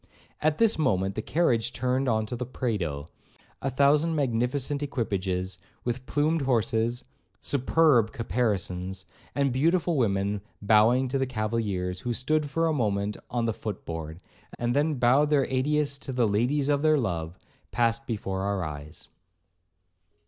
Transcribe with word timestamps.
At 0.41 0.57
this 0.57 0.79
moment 0.79 1.13
the 1.13 1.21
carriage 1.21 1.73
turned 1.73 2.07
into 2.07 2.35
the 2.35 2.43
Prado; 2.47 3.07
a 3.61 3.69
thousand 3.69 4.15
magnificent 4.15 4.81
equipages, 4.81 5.59
with 5.83 6.07
plumed 6.07 6.41
horses, 6.41 7.05
superb 7.39 8.11
caparisons, 8.11 9.05
and 9.35 9.53
beautiful 9.53 9.97
women 9.97 10.41
bowing 10.59 11.07
to 11.09 11.19
the 11.19 11.27
cavaliers, 11.27 11.99
who 11.99 12.13
stood 12.13 12.49
for 12.49 12.65
a 12.65 12.73
moment 12.73 13.15
on 13.29 13.45
the 13.45 13.53
foot 13.53 13.85
board, 13.85 14.17
and 14.57 14.75
then 14.75 14.95
bowed 14.95 15.29
their 15.29 15.43
adieus 15.45 15.99
to 15.99 16.11
the 16.11 16.27
'ladies 16.27 16.67
of 16.67 16.81
their 16.81 16.97
love,' 16.97 17.37
passed 17.69 18.07
before 18.07 18.41
our 18.41 18.65
eyes. 18.65 19.07